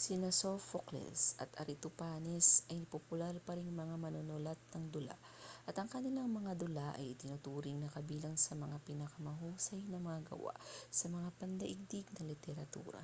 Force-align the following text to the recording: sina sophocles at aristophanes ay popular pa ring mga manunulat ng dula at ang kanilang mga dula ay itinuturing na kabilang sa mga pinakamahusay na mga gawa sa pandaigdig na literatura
sina 0.00 0.28
sophocles 0.40 1.22
at 1.44 1.50
aristophanes 1.64 2.48
ay 2.72 2.80
popular 2.94 3.34
pa 3.46 3.52
ring 3.58 3.70
mga 3.82 3.96
manunulat 4.04 4.60
ng 4.76 4.84
dula 4.94 5.16
at 5.68 5.74
ang 5.80 5.88
kanilang 5.94 6.28
mga 6.38 6.52
dula 6.62 6.86
ay 7.00 7.06
itinuturing 7.16 7.78
na 7.80 7.88
kabilang 7.96 8.36
sa 8.40 8.52
mga 8.62 8.76
pinakamahusay 8.86 9.80
na 9.88 9.98
mga 10.06 10.20
gawa 10.36 10.52
sa 10.98 11.06
pandaigdig 11.40 12.04
na 12.12 12.22
literatura 12.30 13.00